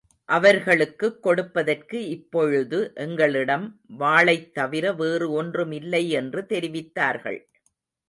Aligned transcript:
அவர்களுக்குக் 0.29 1.21
கொடுப்பதற்கு 1.23 2.07
இப்பொழுது 2.09 2.91
எங்களிடம் 2.95 3.79
வாளைத் 3.99 4.51
தவிர 4.51 4.93
வேறு 4.93 5.31
ஒன்றும் 5.31 5.71
இல்லை 5.71 6.09
என்று 6.09 6.41
தெரிவித்தார்கள். 6.49 7.41